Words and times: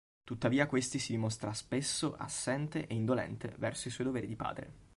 Tuttavia 0.23 0.65
questi 0.65 0.97
si 0.97 1.11
dimostra 1.11 1.53
spesso 1.53 2.15
assente 2.17 2.87
e 2.87 2.95
indolente 2.95 3.53
verso 3.59 3.87
i 3.87 3.91
suoi 3.91 4.07
doveri 4.07 4.25
di 4.25 4.35
padre. 4.35 4.73